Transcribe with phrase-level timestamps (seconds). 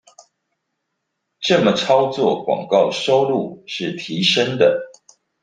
[1.41, 4.81] 這麼操作廣告收入是提升的